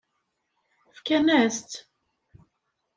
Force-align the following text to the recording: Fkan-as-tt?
Fkan-as-tt? 0.97 1.71